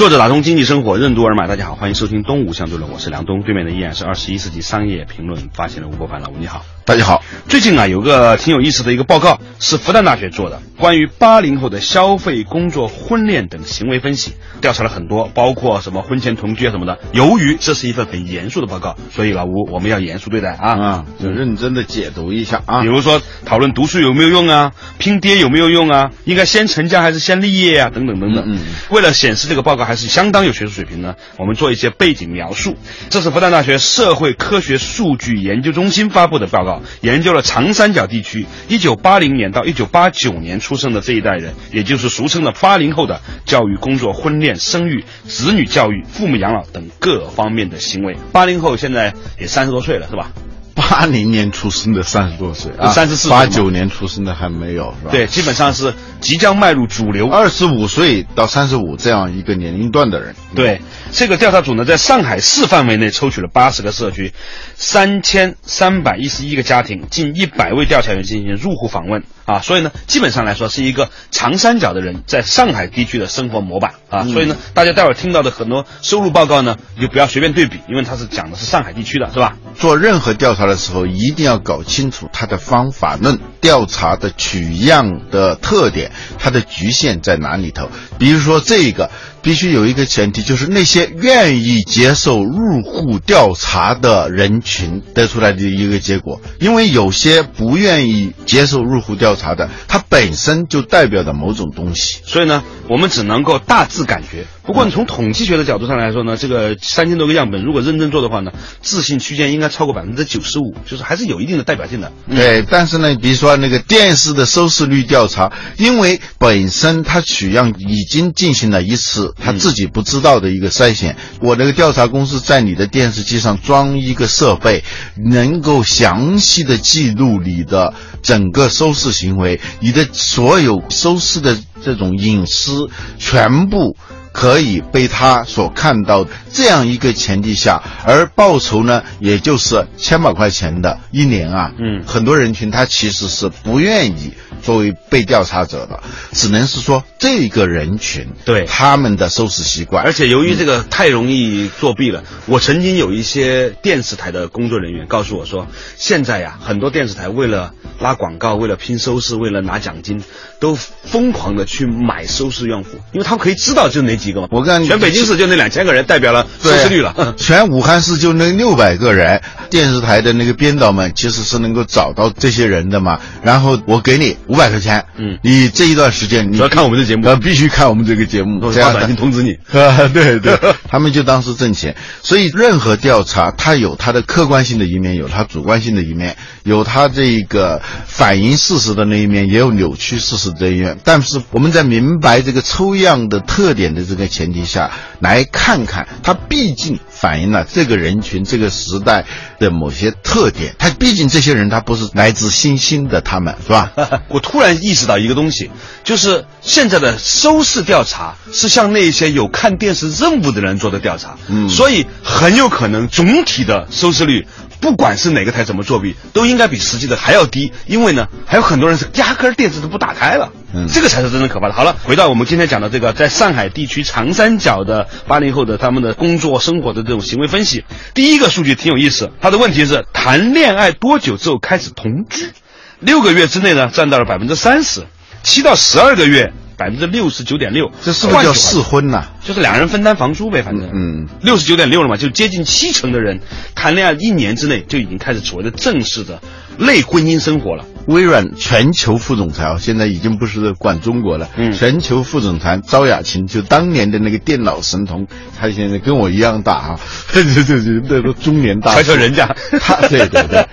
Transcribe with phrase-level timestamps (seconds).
[0.00, 7.22] 作者打通经济生活任督二脉，大家好，欢迎收听东吴相对论，我是梁东，对面的依然是二十一世纪商业评论发现的吴伯凡老吴，你好，大家好。
[7.48, 16.98] 最近啊，有个挺有意思的一个报告，是复旦大学做的，关于八零后的消费、工作、婚恋等行为分析，调查了很多，包括什么婚前同居啊什么的。
[17.12, 22.80] 由于这是一份很严肃的报告，所以老吴我们要严肃对待啊啊，就认真的解读一下啊。
[22.82, 28.44] 比如说讨论读书有没有用啊，拼爹有没有用啊，应该先成家还是先立业啊，等等等等。
[28.46, 28.58] 嗯，
[28.90, 32.76] 为了显示这个报告还是相当有学术水平呢，我们做一些背景描述。
[33.10, 36.69] 这是复旦大学社会科学数据研究中心发布的报告，
[37.00, 48.16] 研究了长三角地区一九八零年到一九八九年出生的这一代人，也就是俗称的八零后的教育、工作、婚恋、生育、子女教育、父母养老等各方面的行为。
[48.32, 50.30] 八零后现在也三十多岁了，是吧？
[50.74, 53.28] 八零年出生的三十多岁啊，三十四。
[53.28, 55.10] 八九年出生的还没有，是吧？
[55.10, 60.34] 对，基本上是即将迈入主流，二十五岁到三十五这样一个年龄段的人。
[60.54, 60.80] 对，
[61.12, 64.32] 这个调查组呢，在上海市范围内抽取了八十个社区，
[64.74, 79.56] 三千三百一十一个家庭，近一百位调查员进行入户访问啊，所以呢，基本上来说是一个长三角的人在上海地区的生活模板啊，所以呢，大家待会儿听到的很多收入报告呢，就不要随便对比，因为它是讲的是上海地区的，是吧？
[79.76, 87.88] 做任何调查的时候，一定要搞清楚它的方法论、调查的取样的特点，它的局限在哪里头。
[88.18, 89.10] 比如说这个。
[89.42, 96.40] 必须有一个前提，就是那些愿意接受入户调查的人群得出来的一个结果。
[96.58, 102.20] 因为有些不愿意接受入户调查的，它本身就代表着某种东西。
[102.24, 104.46] 所以呢，我们只能够大致感觉。
[104.62, 112.12] 不过，你从统计学的角度上来说呢，这个三千多个样本，如果认真做的话呢，置信区间应该超过百分之九十五，就是还是有一定的代表性的。
[112.28, 119.29] 对，但是呢，比如说那个电视的收视率调查，因为本身它取样已经进行了一次。
[119.36, 124.84] 他自己不知道的一个筛选，我那个调查公司在你的电视机上装一个设备，
[125.16, 132.88] 能够详细的记录你的整个收视行为，你的所有收视的这种隐私
[133.18, 133.96] 全部。
[134.32, 144.32] 可以被他所看到这样一个前提下，而报酬呢，也就是千把块钱的一年啊，嗯，很多人群他其实是不愿意
[144.62, 146.00] 作为被调查者的，
[146.32, 148.66] 只能是说这个人群对。
[148.66, 155.66] 他们的收视习惯，而且由于这个太容易作弊了，我曾经有一些电视台的工作人员告诉我说，
[155.98, 160.22] 现在呀，很多电视台为了拉广告，为了拼收视，为了拿奖金，
[160.60, 164.48] 都疯狂的去买收视用户，因为他们可以知道就哪几个嘛。
[164.52, 173.18] 我看全北京市就那两千个人代表了收视率了，全武汉市就那六百个人，电视台的那个编导们其实是能够找到这些人的嘛。
[173.42, 179.56] 然后我给你五百块钱，嗯，你这一段时间你要看我们的节目，必须看我们这个节目，发短信通知你。
[180.12, 180.58] 对对，
[180.88, 181.96] 他们就当是挣钱。
[182.22, 190.98] 所以任何调查，它有它的客观性的一面，有它主观性的一面，有它这个反映事实的那一面，也有扭曲事实的一面。
[191.04, 194.90] 但是我们在明白这个抽样的特点的这个前提下，
[195.20, 199.26] 来看看它毕竟反映了这个人群、这个时代
[199.58, 200.74] 的某些特点。
[200.78, 203.92] 他毕竟这些人他不是来自星星的，他们是吧？
[204.28, 205.70] 我突然意识到一个东西，
[206.02, 214.46] 就是现在的收视调查是向那些有看电视任务的人做的调查，嗯，所以很有可能总体的收视率。
[214.80, 221.74] 不管是哪个台怎么作弊，都应该比实际的还要低，因为呢，还有很多人是压根电视都不打开了，嗯，这个才是真正可怕的。
[221.74, 227.84] 好了，回到我们今天讲的这个，在上海地区长三角的八零后的他们的工作生活的这种行为分析，
[228.14, 232.52] 第一个数据挺有意思，他的问题是谈恋爱多久之后开始同居，
[233.00, 235.02] 六个月之内呢占到了百分之三十，
[235.42, 236.52] 七到十二个月。
[236.78, 239.26] 百分之六十九点六，这是不是叫试婚呐？
[239.44, 243.38] 就是两人分担房租呗，反正，嗯，六十九点六了嘛，就接近七成的人
[243.74, 246.40] 谈恋爱一年之内就已经开始所谓的正式的
[246.80, 247.84] 类婚姻生活了。
[248.06, 257.00] 微软全球副总裁啊，现在已经不是管中国了，嗯，全球副总裁赵雅琴，就当年的那个电脑神童，他现在跟我一样大啊，
[257.32, 260.66] 对对对，那都中年大，瞧瞧人家，他对对对，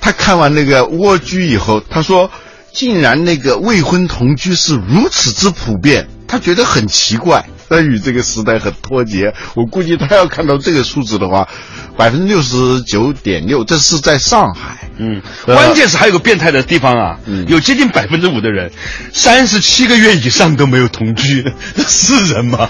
[0.00, 2.30] 他 看完那个蜗居以后，他说。
[2.72, 9.32] 竟然那个未婚同居是如此之普遍，他觉得很奇怪，他与这个时代很脱节。
[9.54, 11.48] 我估计他要看到这个数字的话，
[11.96, 14.90] 百分之六十九点六，这是在上海。
[14.98, 18.70] 嗯，呃关键是还有个变态的地方啊，嗯有接近百分之五的人，
[19.14, 21.42] 三十七个月以上都没有同居，
[21.74, 22.68] 这是人吗？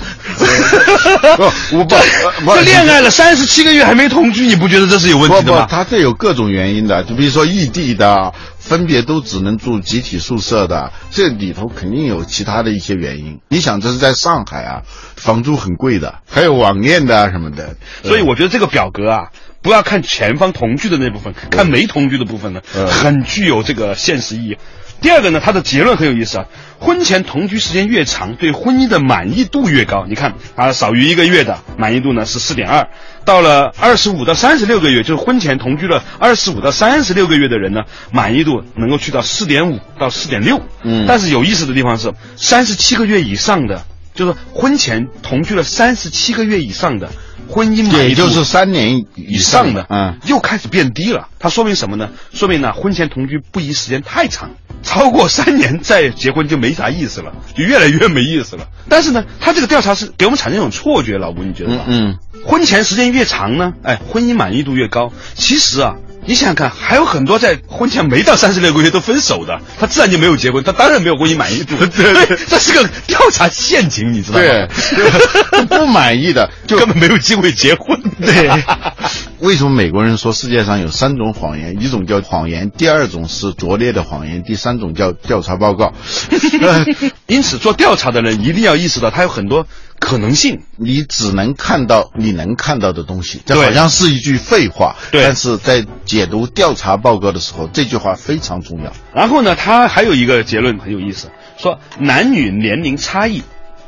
[1.37, 1.43] 不
[1.77, 1.97] 我不
[2.45, 5.67] 不这恋爱了三十七个月还没同居，你不觉得这是有问题不不，的吗？
[5.69, 8.33] 它这有各种原因的，就比如说异地的，
[8.71, 13.41] 分别都只能住集体宿舍的，这里头肯定有其他的一些原因。
[13.49, 14.83] 你想，这是在上海啊，
[15.17, 17.75] 房租很贵的，还有网恋的啊什么的，
[18.05, 24.57] 所以我觉得这个表格啊，不要看前方同居的那部分，看没同居的部分呢，嗯很具有这个现实意义。
[25.01, 26.45] 第二个呢，它的结论很有意思啊，
[26.79, 30.05] 婚前同居时间越长，对婚姻的满意度越高。
[30.07, 32.87] 你看，啊，少于一个月的满意度呢是四点二，
[33.25, 37.83] 到了二十五到三十六个月，就是婚前同居了二十五到三十六个月的人呢，
[38.13, 40.61] 满意度能够去到四点五到四点六。
[40.83, 47.11] 嗯但是有意思的地方是，三十七个月以上的，就是婚前同居了三十七个月以上的。
[47.49, 51.27] 婚姻满意度也就是三年以以上的，嗯，又开始变低了。
[51.41, 52.09] 它说明什么呢？
[52.33, 54.51] 说明呢，婚前同居不宜时间太长，
[54.85, 58.69] 超过三年再结婚就没啥意思了，就越来越没意思了。
[58.89, 61.87] 但是呢，他这个调查是给我们产生一种错觉，老吴你觉得吧？
[61.89, 65.13] 嗯婚前时间越长呢，哎，婚姻满意度越高。
[65.35, 65.97] 其实啊，
[66.31, 71.75] 你想想看，还有很多在婚前没到三十六个月都分手的，他自然就没有结婚，他当然没有婚姻满意度。
[71.91, 74.45] 对 对，这是个调查陷阱，你知道吗？
[74.95, 78.01] 对， 不满意的就根本没有机会结婚。
[78.25, 78.49] 对，
[79.41, 81.81] 为什么美国人说世界上有三种谎言？
[81.81, 85.95] 一种叫谎言，第二种是拙劣的谎言，第三种叫调查报告。
[86.61, 86.85] 呃
[87.27, 89.67] 因此，做调查的人一定要意识到，他有很多
[89.99, 90.61] 可能性。
[90.77, 98.93] 你只能看到你能看到的东西，这好像是一句废话，对但是在解读调查报告的时候，这句话非常重要。
[99.15, 103.43] 然后呢，他还有一个结论很有意思，说男女年龄差异，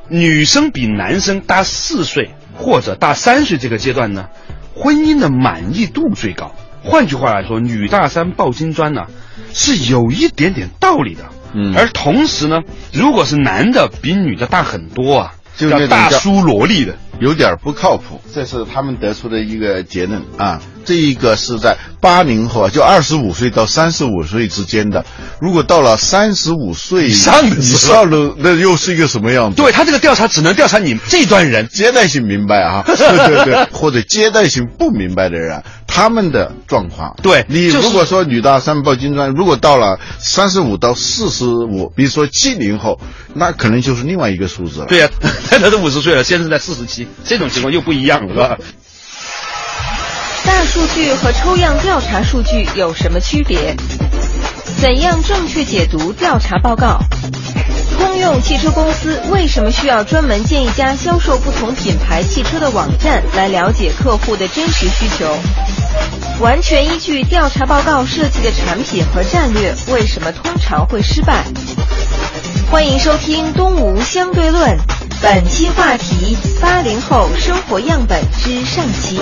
[0.08, 4.28] 女生比男生大四岁或者大三岁这个阶段呢，
[4.74, 6.54] 婚姻的满意度最高。
[6.82, 9.06] 换句话来说，女大三抱金砖呢，
[9.52, 11.24] 是有一点点道理的。
[11.54, 20.60] 嗯而同时呢，如果是男的比女的大很多啊，就大叔萝莉的，有点不靠谱，这是他们得出的一个结论啊。
[20.84, 25.04] 这一个是在八零后啊，就二十五岁到三十五岁之间的，
[25.40, 29.62] 如果到了三十五岁以上的以上的，那又是一个什么样子？
[29.62, 31.68] 对他这个调查只能调查你这段人。
[31.68, 37.14] 接待性明白啊， 对对对，或者接待性不明白的人啊，他们的状况。
[37.22, 43.00] 对你如果说女大三抱金砖，如果到了三十五到四十五，比如说七零后，
[43.34, 44.86] 那可能就是另外一个数字了。
[44.86, 45.08] 对呀、
[45.48, 48.56] 太太都五十岁了，先生在四十七，这种情况又不一样了，是吧？
[50.44, 53.76] 大数据和抽样调查数据有什么区别？
[54.80, 56.98] 怎样正确解读调查报告？
[57.96, 65.38] 通用汽车公司为什么需要专门建一家销售不同品牌汽车的网站来了解客户的真实需求？
[66.40, 71.44] 完全依据调查报告设计的产品和战略为什么通常会失败？
[72.70, 74.76] 欢迎收听《东吴相对论》，
[75.22, 79.20] 本期话题：八零后生活样本之上期。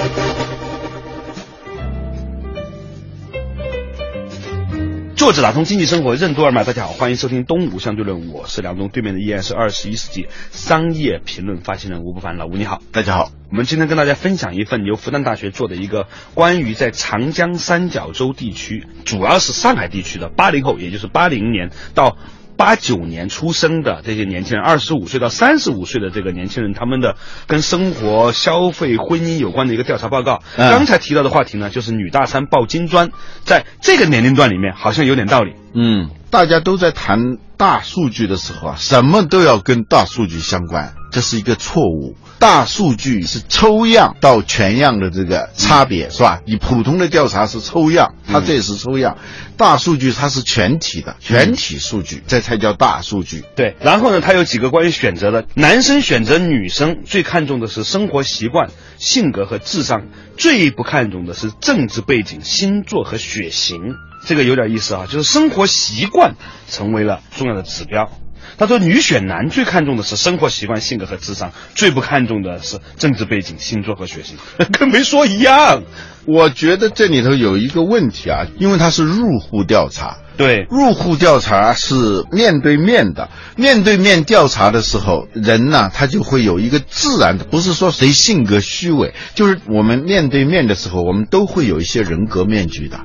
[5.15, 12.81] 作者打通经济生活任督二脉，大家好，欢迎收听《东吴相对论》，我是梁东，对面的依然是二十一世纪商业评论发行人吴不凡，老吴你好。
[12.93, 22.17] 大家好，我们今天跟大家分享一份由复旦大学做的一个关于在长江三角洲地区，主要是上海地区的八零后，也就是八零年到
[22.61, 30.43] 八九年出生的这些年轻人，二十五岁到三十五岁的这个年轻人，他们的跟生活、消费、婚姻有关的一个调查报告。
[30.59, 33.13] 嗯刚才提到的话题呢，就是女大三抱金砖，
[33.45, 35.55] 在这个年龄段里面好像有点道理。
[35.73, 42.17] 嗯，大家都在谈大数据的时候啊，什么都要跟大数据相关，这是一个错误。
[42.39, 46.41] 大数据是抽样到全样的这个差别，是吧？
[46.47, 49.19] 你普通的调查是抽样，它这也是抽样。
[49.59, 53.45] 大数据它是全体的，全体数据，这才叫大数据。
[53.57, 60.07] 对，然后呢，它有几个关于选择的，男生选择女生最看重的是生活习惯、性格和智商，
[60.39, 63.81] 最不看重的是政治背景、星座和血型。
[64.25, 66.35] 这个有点意思啊，就是生活习惯
[66.69, 68.11] 成为了重要的指标。
[68.59, 74.37] 他说，女选男最看重的是生活习惯、性格和智商，最不看重的是政治背景、星座和血型，
[74.79, 75.85] 跟没说一样。
[76.27, 93.01] 我觉得这里头有一个问题啊，因为它是入户调查，对，入户调查是面对面的，面对面调查的时候，人呢他就会有一个自然的，不是说谁性格虚伪，就是我们面对面的时候，我们都会有一些人格面具的。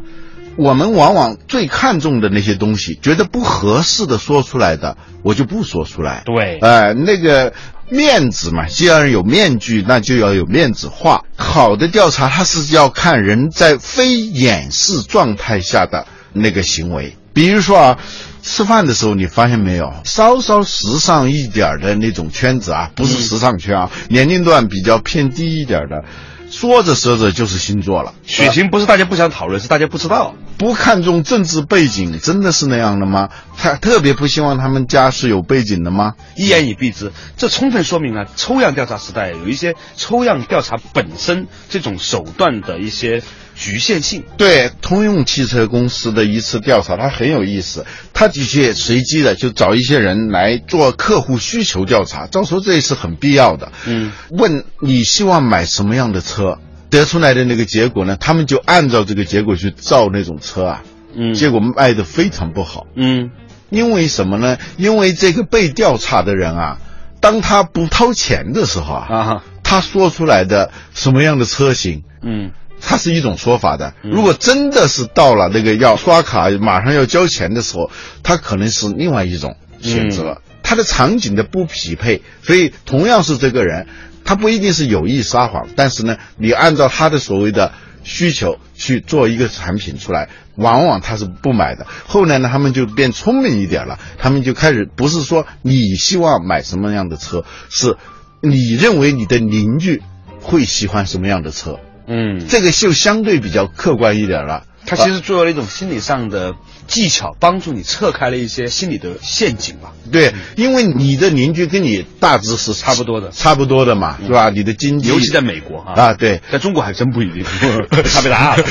[0.57, 6.23] 我们往往最看重的那些东西，觉得不合适的说出来的，我就不说出来。
[6.25, 7.53] 对哎、那个
[7.89, 11.23] 面子嘛，既然有面具，那就要有面子话。
[11.35, 17.17] 好的调查，它是要看人在非掩饰状态下的那个行为。
[17.33, 17.99] 比如说啊，
[18.41, 26.05] 吃饭的时候，你发现没有，稍稍时尚一点儿的那种圈子啊，不是时尚圈啊，年龄段比较偏低一点儿的，
[26.49, 28.13] 说着说着就是星座了。
[28.25, 30.35] 血型不是大家不想讨论，是大家不知道。
[30.57, 33.29] 不看重政治背景，真的是那样的吗？
[33.57, 36.13] 他特别不希望他们家是有背景的吗？
[36.37, 43.21] 一言以蔽之，这充分说明了抽样调查时代有一些抽样调查本身这种手段的一些
[43.55, 44.23] 局限性。
[44.37, 47.85] 对，通用汽车公司的一次调查，它很有意思。
[48.13, 53.71] 它的确随机的就找一些人来做客户需求调查，照说这也是很必要的。
[53.85, 56.59] 嗯，问你希望买什么样的车，
[56.89, 60.83] 得出来的那个结果呢，他们就按照这个结果去造那种车啊，
[61.15, 62.85] 嗯结果卖的非常不好。
[62.95, 63.31] 嗯
[63.71, 64.57] 因为什么呢？
[64.77, 66.77] 因为这个被调查的人啊，
[67.19, 73.93] 当他不掏钱的时候啊，啊他说出来的什么样的车型，嗯它是一种说法的。
[74.03, 77.89] 如果真的是到了那个要刷卡、马上要交钱的时候，
[78.23, 80.41] 它可能是另外一种选择。
[80.63, 83.85] 它的场景的不匹配，所以同样是这个人，
[84.23, 87.71] 他不一定是有意撒谎，但是呢，你按照他的所谓的
[88.03, 91.85] 需求去做一个产品出来，往往他是不买的。
[92.07, 97.95] 后来呢，他们就变聪明一点了，他们就开始不是说你希望买什么样的车，是
[98.41, 100.01] 你认为你的邻居
[100.41, 101.79] 会喜欢什么样的车。
[102.07, 104.63] 嗯，这个就相对比较客观一点了。
[104.87, 106.53] 他其实作为了一种心理上的
[106.85, 109.93] 技巧，帮助你撤开了一些心理的陷阱吧。
[110.11, 114.51] 对，因为你的邻居跟你大致是差不多的差不多的嘛，是吧？
[114.51, 117.43] 你的经济，尤其在美国啊，啊，对，在中国还真不一定，
[118.05, 118.63] 差别大了。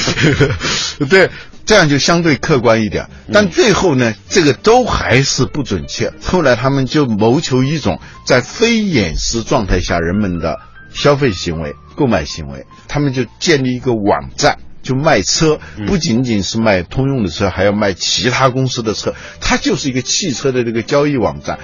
[1.10, 1.28] 对，
[1.66, 3.08] 这样就相对客观一点。
[3.26, 6.12] 嗯但最后呢，这个都还是不准确。
[6.22, 10.60] 后来他们就谋求一种在非掩饰状态下人们的
[10.94, 14.56] 消费行为、购买行为，他们就建立一个网站。
[14.82, 19.14] 就卖车，嗯不仅仅是卖通用的车，还要卖其他公司的车。
[19.40, 21.58] 它就是一个汽车的这个交易网站。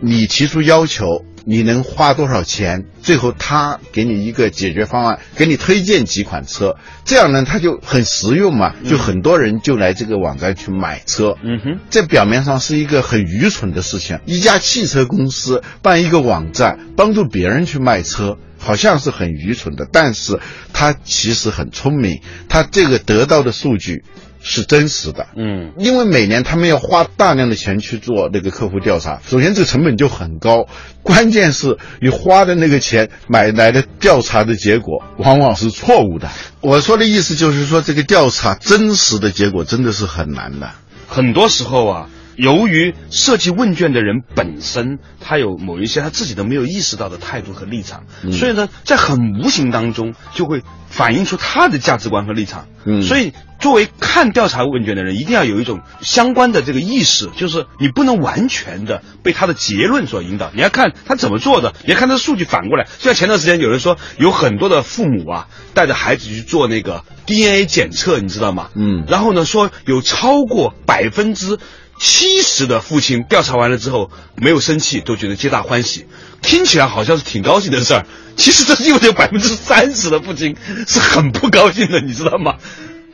[0.00, 1.04] 你提出要求，
[1.44, 2.86] 你能花多少钱？
[3.02, 11.36] 最后他给你一个解决方案，给你推荐几款车，这样呢，他就很实用嘛，就很多人就来这个网站去买车。
[11.44, 18.38] 嗯哼，这表面上是一个很愚蠢的事情，一家汽车公司办一个网站，帮助别人去卖车。
[18.62, 20.38] 好像是很愚蠢的，但是
[20.72, 24.04] 他其实很聪明，他这个得到的数据
[24.40, 25.26] 是真实的。
[25.36, 30.68] 嗯因为每年他们要花大量的钱去做那个客户调查，首先这个成本就很高，
[31.02, 36.30] 关键是你花的那个钱买来的调查的结果往往是错误的。
[36.60, 40.70] 我说的意思就是说，这个调查真实的结果真的是很难的。
[41.08, 52.66] 很多时候啊，由于设计问卷的人本身他有某一些他自己都没有意识到的态度和立场，所以呢，在很无形当中就会反映出他的价值观和立场。
[52.84, 62.88] 嗯所以作为看调查问卷的人，一定要有一种相关的这个意识，就是你不能完全的被他的结论所引导，你要看他怎么做的，你要看他的数据反过来。
[62.98, 68.70] 就像前段时间有人说，有很多的父母啊，带着孩子去做那个 DNA 检测，你知道吗？
[68.74, 71.58] 嗯然后呢，说有超过百分之
[71.98, 76.06] 七十的父亲调查完了之后没有生气，都觉得皆大欢喜，
[76.40, 78.06] 听起来好像是挺高兴的事儿。
[78.36, 80.56] 其实这意味着百分之三十的父亲
[80.88, 82.54] 是很不高兴的，你知道吗？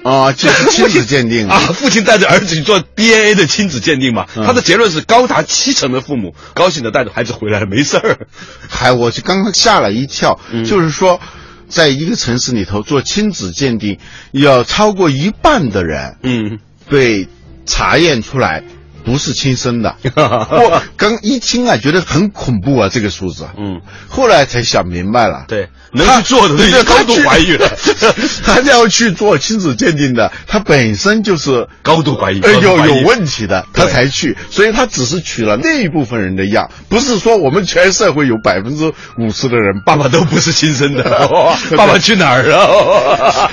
[0.05, 8.29] 啊，就是亲子鉴定 啊，父亲带着儿子去做 DNA 的亲子鉴定嘛，嗯他的结论是高达七成的父母高兴的带着孩子回来了，没事儿。
[8.69, 11.21] 还我就刚刚吓了一跳，就是说，
[11.69, 13.99] 在一个城市里头做亲子鉴定，
[14.31, 17.29] 要超过一半的人嗯，被
[17.69, 18.65] 查验出来
[19.09, 19.97] 不是亲生的。
[20.15, 23.47] 我刚一听啊，觉得很恐怖啊，这个数字。
[23.57, 25.45] 嗯，后来才想明白了。
[25.49, 27.67] 对，能去做的都已经高度怀疑了，
[28.45, 41.03] 他要去做亲子鉴定的，他本身就是高度怀疑，呃有有问题的，他才去，所以他只是取了那一部分人的样，不是说我们全社会有百分之五十的人爸爸都不是亲生的，
[41.77, 43.51] 爸爸去哪儿了？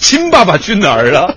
[0.00, 1.34] 亲爸爸去哪儿了？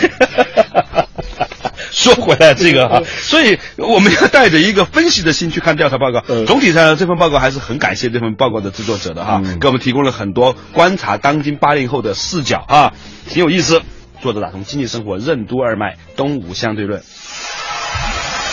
[1.90, 6.22] 说回来，这个啊，所以我们要带着一个分析的心去看调查报告。
[6.28, 12.92] 嗯总体上，这份报告还是很感谢这份报告的制作者的哈，嗯给我们提供了很多观察当今八零后的视角啊，
[13.28, 13.82] 挺有意思。
[14.22, 17.02] 作者打通经济生活任督二脉，东吴相对论。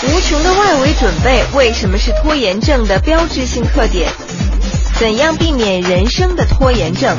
[0.04, 4.10] 无穷的外围准备为什么是拖延症的标志性特点？
[5.00, 7.18] 怎样避免人生的拖延症？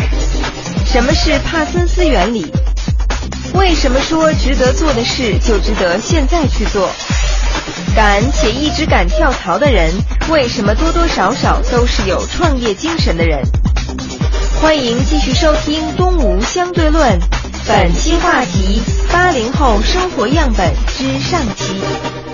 [0.87, 2.47] 什么是帕森斯原理？
[3.55, 6.91] 为什么说值得做的事就值得现在去做？
[7.95, 9.93] 敢且一直敢跳槽的人，
[10.31, 13.43] 为什么多多少少都是有创业精神的人？
[14.61, 17.19] 欢迎继续收听《东吴相对论》，
[17.67, 22.28] 本期话题：八零后生活样本之上期。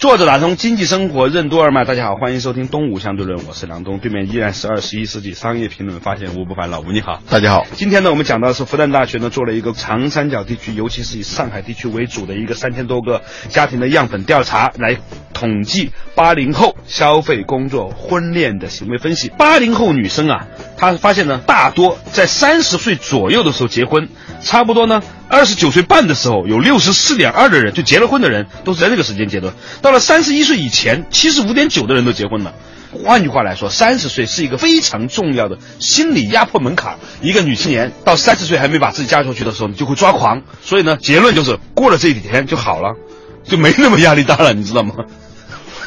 [0.00, 7.22] 作者打通经济生活任督二脉，大家好，欢迎收听《东吴相对论》，我是梁东，对面依然是二十一世纪商业评论发现吴不凡，老吴你好。
[7.28, 14.96] 大家好，今天呢，我们讲到的是复旦大学呢做了一个长三角地区，尤其是以上海地区为主的一个三千多个家庭的样本调查，来
[15.40, 19.30] 统计八零后消费、工作、婚恋的行为分析。
[19.30, 24.10] 八零后女生啊，她发现呢，大多在三十岁左右的时候结婚，
[24.42, 29.54] 差不多呢，二十九岁半的时候，有六十四点二的人就结了婚的人都是在这个时间阶段。
[29.80, 32.54] 到了三十一岁以前，七十五点九的人都结婚了。
[32.92, 36.98] 换句话来说，三十岁是一个非常重要的心理压迫门槛。
[37.22, 40.42] 一个女青年到三十岁还没把自己嫁出去的时候，你就会抓狂。
[40.60, 42.96] 所以呢，结论就是过了这几天就好了，
[43.44, 44.94] 就没那么压力大了，你知道吗？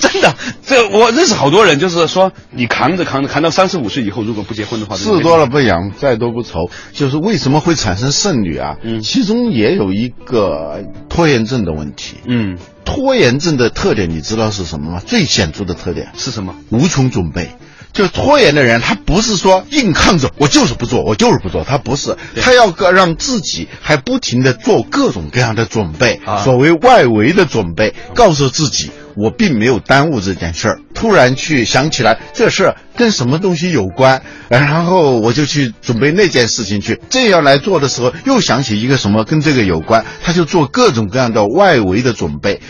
[0.00, 0.34] 真的，
[0.66, 6.70] 这我认识好多人，就是说你扛着扛着，扛到三十五岁以后，如果不结婚的话，事多了不痒，再多不愁。
[6.92, 8.76] 就是为什么会产生剩女啊？
[8.82, 12.16] 嗯其中也有一个拖延症的问题。
[12.26, 15.02] 嗯，拖延症的特点你知道是什么吗？
[15.04, 16.54] 最显著的特点是什么？
[16.70, 17.50] 无穷准备。
[17.92, 30.80] 就拖延的人，他不是说硬抗着，我就是不做，我就是不做，他不是，他要个让自己还不停的做各种各样的准备，啊所谓外围的准备，告诉自己我并没有耽误这件事儿。
[30.94, 37.00] 突然去想起来这事儿跟什么东西有关，然后我就去准备那件事情去。
[37.08, 42.60] 这样来做的时候，又想起一个什么跟这个有关，他就做各种各样的外围的准备。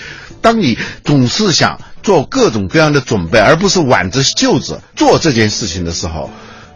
[0.42, 6.30] 当你总是想做各种各样的准备，而不是挽着袖子做这件事情的时候，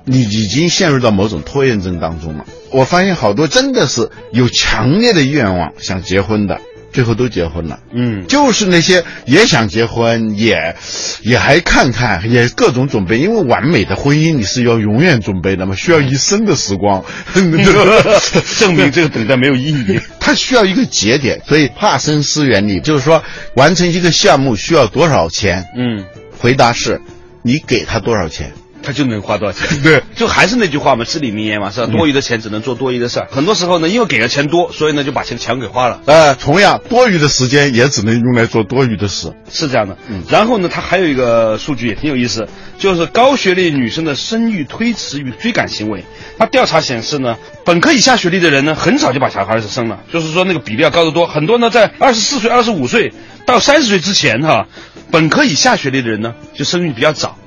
[0.04, 2.44] 你已经陷入到某种拖延症当中了。
[2.70, 6.60] 我发现好多真的是有强烈的愿望想结婚的，
[6.94, 7.80] 最后都结婚了。
[7.92, 10.76] 嗯，就是那些也想结婚，也
[11.22, 17.04] 也还看看，也各种准备，因为完美的婚姻你是要永远准备的嘛，需要一生的时光，
[17.34, 19.98] 证明这个等待没有意义。
[20.20, 23.22] 它需要一个节点，所以帕森斯原理就是说，
[23.56, 25.66] 完成一个项目需要多少钱？
[25.76, 26.04] 嗯，
[26.38, 27.00] 回答是，
[27.42, 28.52] 你给他多少钱？
[28.84, 29.80] 他就能花多少钱？
[29.82, 31.86] 对，就还是那句话嘛，至理名言嘛，是吧？
[31.86, 33.28] 多余的钱只能做多余的事儿。
[33.30, 39.32] 很多时候呢，因为给了钱多，所以呢就把钱全给花了，呃，同样多余的时间也只能用来做多余的事。
[39.50, 39.96] 是这样的。
[40.08, 42.46] 嗯然后呢，他还有一个数据也挺有意思，
[42.78, 46.04] 就是高学历女生的生育推迟与追赶行为。
[46.38, 51.26] 他调查显示呢，本科以下学历的人呢，很早就把小孩子生了，就是说那个比例要高得多。
[51.26, 53.12] 很多呢，在二十四岁、二十五岁
[53.46, 54.66] 到三十岁之前哈，
[55.10, 57.38] 本科以下学历的人呢，就生育比较早。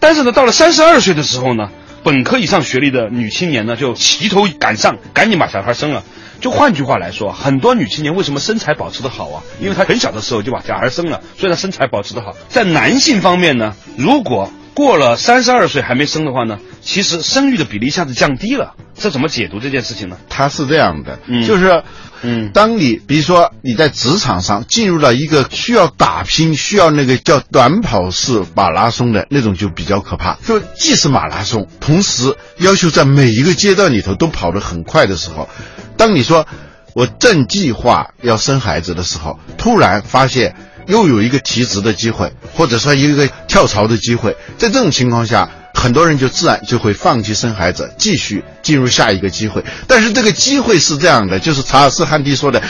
[0.00, 1.70] 但是呢，到了三十二岁的时候呢，
[2.02, 6.04] 本科以上学历的女青年呢，就齐头赶上，赶紧把小孩生了。
[6.40, 9.42] 就换句话来说，很多女青年为什么身材保持的好啊？
[9.58, 12.34] 因为她很小的时候就把小孩生了，所以她身材保持的好。
[12.48, 18.76] 在男性方面呢，如果过了三十二岁还没生的话呢，其实生育的比例一下子降低了。
[18.94, 20.16] 这怎么解读这件事情呢？
[20.30, 21.82] 它是这样的，嗯就是，
[22.22, 30.38] 嗯当你比如说你在职场上进入了一个需要打拼、需要那个叫短跑式马拉松的那种，就比较可怕。
[30.46, 35.50] 就既是马拉松，同时要求在每一个阶段里头都跑得很快的时候，
[35.96, 36.46] 当你说
[36.94, 40.54] 我正计划要生孩子的时候，突然发现
[40.86, 45.50] 又有一个提职的机会，或者说一个跳槽的机会，在这种情况下。
[45.76, 49.62] 很多人就自然就会放弃生孩子，继续进入下一个机会。
[49.86, 52.62] 但是这个机会是这样的，就是查尔斯·汉迪说的，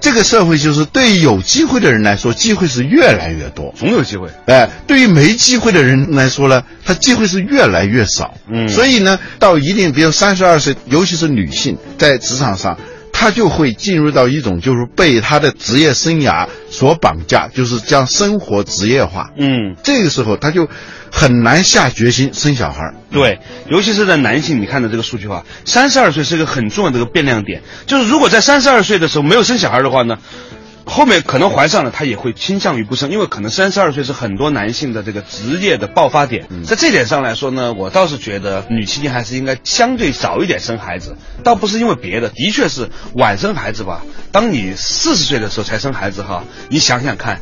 [0.00, 3.72] 这个社会就是对于有机会的人来说，机会是越来越多。
[3.78, 4.28] 总有机会。
[4.46, 8.34] 哎，对于没机会的人来说呢，他机会是越来越少。
[8.48, 12.78] 嗯所以呢，到一定，比如三十二岁，尤其是女性在职场上，
[13.20, 19.30] 她就会进入到一种就是被他的职业生涯所绑架，就是将生活职业化。
[19.36, 20.68] 嗯，这个时候，他就
[21.10, 22.94] 很难下决心生小孩儿。
[23.10, 27.62] 对，尤其是在男性，你看的这个数据的话，三十二岁是一个很重要的一个变量点。
[27.86, 30.18] 就是如果在三十二岁的时候没有生小孩的话呢，
[30.88, 36.48] 后面可能怀上了，他也会倾向于不生，因为可能三十二岁是很多男性的这个职业的爆发点。
[36.64, 44.02] 在这点上来说呢，我倒是觉得女青年还是应该相对早一点生孩子，倒不是因为别的，的确是晚生孩子吧。
[44.32, 47.40] 当你四十岁的时候才生孩子哈，你想想看。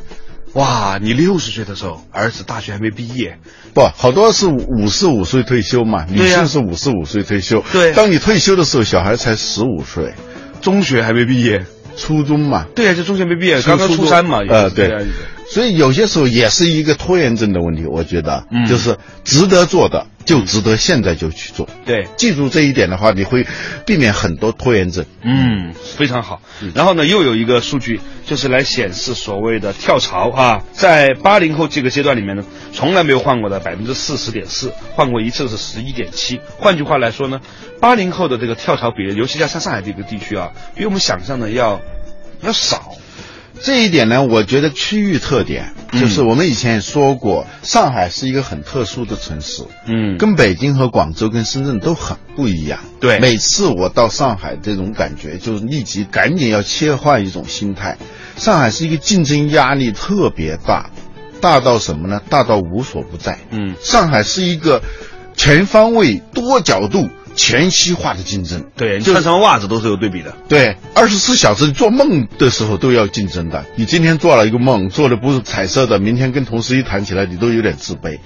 [0.52, 3.38] 哇，你六十岁的时候，儿子大学还没毕业，
[3.74, 7.62] 不，好多是五十五岁退休嘛，女性是五十五岁退休。
[7.72, 10.14] 对当你退休的时候，小孩才十五岁，
[10.62, 12.66] 中学还没毕业，初中嘛。
[12.74, 15.06] 对呀、就中学没毕业，刚刚初三嘛，呃，对
[15.48, 17.84] 所以有些时候也是一个拖延症的问题。
[17.86, 21.66] 我觉得，嗯就是值得做的就值得现在就去做。
[21.86, 23.46] 对，记住这一点的话，你会
[23.86, 25.06] 避免很多拖延症。
[25.22, 26.42] 嗯，非常好。
[26.74, 36.40] 然后呢，又有一个数据，就是来显示所谓的跳槽啊，在八零后这个阶段里面呢，从来没有换过的百分之四十点四，换过一次是十一点七。
[36.58, 37.40] 换句话来说呢，
[37.80, 41.80] 八零后的这个跳槽比例，尤其像像上海这个地区啊，比我们想象的要
[42.42, 42.95] 要少。
[43.62, 52.80] 这一点呢，我觉得区域特点嗯就是我们以前也说过，上海是一个很特殊的城市，嗯跟北京和广州跟深圳都很不一样。
[53.00, 57.96] 对每次我到上海，这种感觉就是立即赶紧要切换一种心态。
[58.36, 60.90] 上海是一个竞争压力特别大，
[61.40, 62.20] 大到什么呢？
[62.28, 63.38] 大到无所不在。
[63.50, 64.82] 嗯上海是一个
[65.34, 68.64] 全方位、多角度、全息化的竞争。
[68.76, 70.34] 对，你穿什么袜子都是有对比的。
[70.48, 73.64] 对，二十四小时做梦的时候都要竞争的。
[73.76, 78.18] 你今天做了一个梦，做的不是彩色的，明天跟同事一谈起来，你都有点自卑。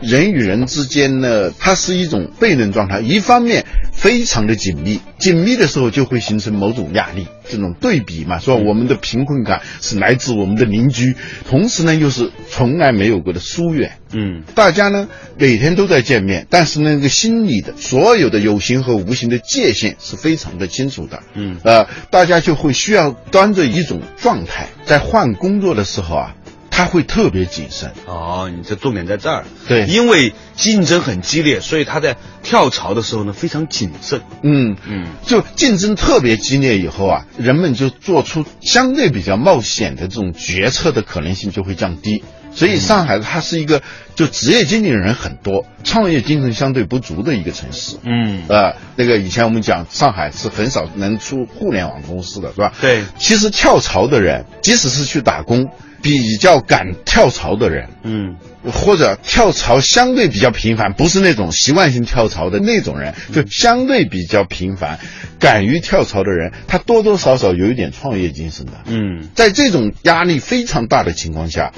[0.00, 11.16] 人与人之间呢，它是一种悖论状态，一方面非常的紧密，紧密的时候就会形成某种压力，这种对比嘛，说我们的贫困感是来自我们的邻居，
[11.48, 13.92] 同时呢又是从来没有过的疏远。
[14.10, 15.06] 嗯大家呢
[15.36, 21.22] 每天都在见面，但是那个心里的所有的有形和无形的界限是非常的清楚的。
[21.34, 26.34] 嗯呃，大家就会需要端着一种状态，在换工作的时候啊，
[26.78, 27.90] 他会特别谨慎。
[28.06, 29.44] 哦，你这重点在这儿。
[29.66, 34.20] 对因为竞争很激烈，所以他在跳槽的时候呢非常谨慎。
[34.44, 42.22] 嗯嗯就竞争特别激烈以后啊，人们就做出相对比较冒险的这种决策的可能性就会降低。
[42.54, 43.82] 所以上海它是一个
[44.14, 47.96] 就职业经理人很多，创业精神相对不足的一个城市。
[48.04, 52.72] 嗯呃，那个以前我们讲上海是很少能出互联网公司的，是吧？
[52.80, 55.66] 对其实跳槽的人，即使是去打工，
[56.02, 58.36] 比较敢跳槽的人，嗯。
[58.70, 64.98] 或者跳槽相对比较频繁，不是那种习惯性跳槽的那种人，就相对比较频繁，
[65.38, 68.72] 敢于跳槽的人，他多多少少有一点创业精神的。
[68.86, 69.28] 嗯。
[69.34, 71.72] 在这种压力非常大的情况下，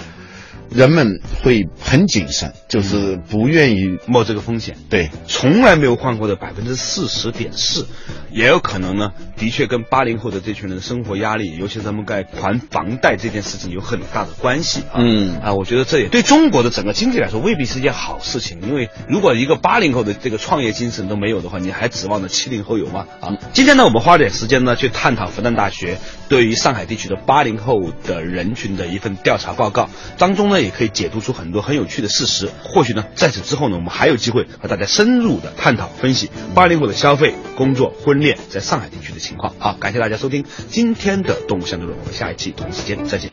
[0.71, 4.77] 人们会很谨慎，就是不愿意冒这个风险。
[4.89, 7.87] 对从来没有换过的百分之四十点四，
[8.31, 14.95] 也有可能呢，的确跟八零后的这群人的生活压力，尤其是他们该还房贷这件事情有很大的关系啊。
[14.99, 23.07] 嗯啊，我觉得这也对中国的整个经济来说未必是一件好事情，因为如果一个八零后的这个创业精神都没有的话，你还指望着七零后有吗？
[23.21, 32.49] 啊，今天呢，我们花点时间呢去探讨复旦大学对于上海地区的八零后的人群的一份调查报告，当中呢也可以解读出很多很有趣的事实。
[32.63, 39.55] 或许呢，在此之后呢，我们还有机会和大家深入的探讨分析八零后的消费、工作、婚恋在上海地区的情况。
[39.59, 43.33] 好，感谢大家收听今天的动物相对论，我们下一期同一时间再见。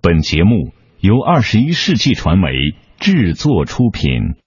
[0.00, 2.48] 本节目由二十一世纪传媒
[2.98, 4.41] 制作出品。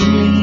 [0.00, 0.39] see.